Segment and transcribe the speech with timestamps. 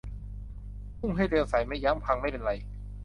[0.99, 2.51] พุ่งให้เร็ว ใส่ไม่ยั้ง พังไม่เป็นไร